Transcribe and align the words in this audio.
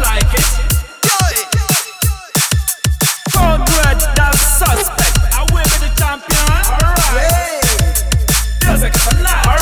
like 0.00 0.34
it. 0.34 0.46
Suspect. 4.60 5.18
I 5.32 5.42
will 5.52 5.64
be 5.64 5.76
the 5.80 5.90
champion. 5.96 6.40
Alright. 6.84 8.04
Music 8.66 8.94
for 8.98 9.14
life. 9.22 9.59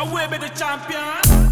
I 0.00 0.04
will 0.04 0.30
be 0.30 0.38
the 0.38 0.48
champion. 0.48 1.49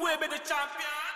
will 0.00 0.16
be 0.18 0.26
the 0.26 0.38
champion. 0.38 1.09